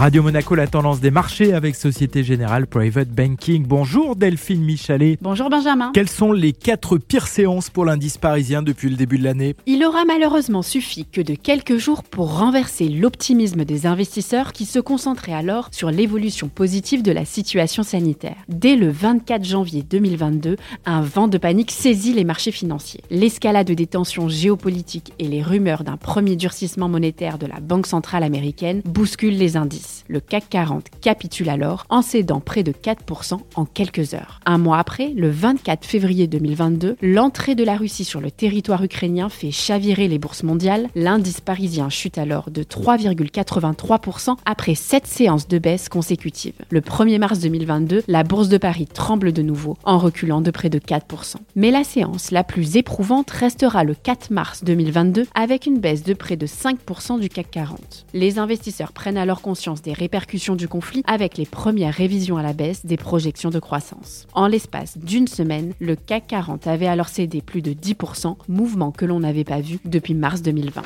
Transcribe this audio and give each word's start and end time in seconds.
Radio 0.00 0.22
Monaco, 0.22 0.54
la 0.54 0.66
tendance 0.66 1.00
des 1.00 1.10
marchés 1.10 1.52
avec 1.52 1.76
Société 1.76 2.24
Générale 2.24 2.66
Private 2.66 3.10
Banking. 3.10 3.66
Bonjour 3.66 4.16
Delphine 4.16 4.64
Michalet. 4.64 5.18
Bonjour 5.20 5.50
Benjamin. 5.50 5.90
Quelles 5.92 6.08
sont 6.08 6.32
les 6.32 6.54
quatre 6.54 6.96
pires 6.96 7.26
séances 7.26 7.68
pour 7.68 7.84
l'indice 7.84 8.16
parisien 8.16 8.62
depuis 8.62 8.88
le 8.88 8.96
début 8.96 9.18
de 9.18 9.24
l'année? 9.24 9.56
Il 9.66 9.84
aura 9.84 10.06
malheureusement 10.06 10.62
suffi 10.62 11.04
que 11.04 11.20
de 11.20 11.34
quelques 11.34 11.76
jours 11.76 12.02
pour 12.02 12.38
renverser 12.38 12.88
l'optimisme 12.88 13.66
des 13.66 13.84
investisseurs 13.84 14.54
qui 14.54 14.64
se 14.64 14.78
concentraient 14.78 15.34
alors 15.34 15.68
sur 15.70 15.90
l'évolution 15.90 16.48
positive 16.48 17.02
de 17.02 17.12
la 17.12 17.26
situation 17.26 17.82
sanitaire. 17.82 18.36
Dès 18.48 18.76
le 18.76 18.88
24 18.88 19.44
janvier 19.44 19.82
2022, 19.82 20.56
un 20.86 21.02
vent 21.02 21.28
de 21.28 21.36
panique 21.36 21.72
saisit 21.72 22.14
les 22.14 22.24
marchés 22.24 22.52
financiers. 22.52 23.02
L'escalade 23.10 23.70
des 23.70 23.86
tensions 23.86 24.30
géopolitiques 24.30 25.12
et 25.18 25.28
les 25.28 25.42
rumeurs 25.42 25.84
d'un 25.84 25.98
premier 25.98 26.36
durcissement 26.36 26.88
monétaire 26.88 27.36
de 27.36 27.44
la 27.44 27.60
Banque 27.60 27.86
centrale 27.86 28.22
américaine 28.22 28.80
bousculent 28.86 29.36
les 29.36 29.58
indices. 29.58 29.89
Le 30.08 30.20
CAC 30.20 30.48
40 30.50 30.86
capitule 31.00 31.48
alors 31.48 31.84
en 31.88 32.02
cédant 32.02 32.40
près 32.40 32.62
de 32.62 32.72
4% 32.72 33.38
en 33.54 33.64
quelques 33.64 34.14
heures. 34.14 34.40
Un 34.46 34.58
mois 34.58 34.78
après, 34.78 35.12
le 35.16 35.30
24 35.30 35.84
février 35.84 36.26
2022, 36.26 36.96
l'entrée 37.02 37.54
de 37.54 37.64
la 37.64 37.76
Russie 37.76 38.04
sur 38.04 38.20
le 38.20 38.30
territoire 38.30 38.82
ukrainien 38.82 39.28
fait 39.28 39.50
chavirer 39.50 40.08
les 40.08 40.18
bourses 40.18 40.42
mondiales. 40.42 40.88
L'indice 40.94 41.40
parisien 41.40 41.88
chute 41.88 42.18
alors 42.18 42.50
de 42.50 42.62
3,83% 42.62 44.36
après 44.44 44.74
7 44.74 45.06
séances 45.06 45.48
de 45.48 45.58
baisse 45.58 45.88
consécutives. 45.88 46.54
Le 46.70 46.80
1er 46.80 47.18
mars 47.18 47.40
2022, 47.40 48.02
la 48.06 48.22
bourse 48.22 48.48
de 48.48 48.58
Paris 48.58 48.86
tremble 48.86 49.32
de 49.32 49.42
nouveau 49.42 49.76
en 49.84 49.98
reculant 49.98 50.40
de 50.40 50.50
près 50.50 50.70
de 50.70 50.78
4%. 50.78 51.36
Mais 51.56 51.70
la 51.70 51.84
séance 51.84 52.30
la 52.30 52.44
plus 52.44 52.76
éprouvante 52.76 53.30
restera 53.30 53.84
le 53.84 53.94
4 53.94 54.30
mars 54.30 54.64
2022 54.64 55.26
avec 55.34 55.66
une 55.66 55.78
baisse 55.78 56.02
de 56.02 56.14
près 56.14 56.36
de 56.36 56.46
5% 56.46 57.20
du 57.20 57.28
CAC 57.28 57.50
40. 57.50 58.06
Les 58.14 58.38
investisseurs 58.38 58.92
prennent 58.92 59.18
alors 59.18 59.40
des 59.74 59.92
répercussions 59.92 60.56
du 60.56 60.68
conflit 60.68 61.02
avec 61.06 61.36
les 61.38 61.46
premières 61.46 61.94
révisions 61.94 62.36
à 62.36 62.42
la 62.42 62.52
baisse 62.52 62.84
des 62.84 62.96
projections 62.96 63.50
de 63.50 63.58
croissance. 63.58 64.26
En 64.32 64.46
l'espace 64.46 64.98
d'une 64.98 65.28
semaine, 65.28 65.72
le 65.80 65.96
CAC 65.96 66.26
40 66.28 66.66
avait 66.66 66.86
alors 66.86 67.08
cédé 67.08 67.40
plus 67.42 67.62
de 67.62 67.72
10%, 67.72 68.36
mouvement 68.48 68.90
que 68.90 69.04
l'on 69.04 69.20
n'avait 69.20 69.44
pas 69.44 69.60
vu 69.60 69.78
depuis 69.84 70.14
mars 70.14 70.42
2020. 70.42 70.82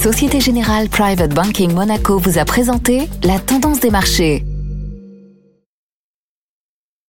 Société 0.00 0.40
Générale 0.40 0.88
Private 0.88 1.34
Banking 1.34 1.72
Monaco 1.72 2.18
vous 2.18 2.38
a 2.38 2.44
présenté 2.44 3.08
la 3.22 3.38
tendance 3.38 3.80
des 3.80 3.90
marchés. 3.90 4.44